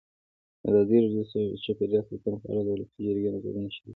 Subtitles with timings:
[0.67, 1.23] ازادي راډیو
[1.53, 3.89] د چاپیریال ساتنه په اړه د ولسي جرګې نظرونه شریک کړي.